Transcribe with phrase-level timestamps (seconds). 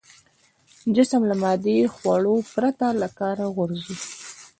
[0.95, 3.95] جسم له مادي خوړو پرته له کاره غورځي.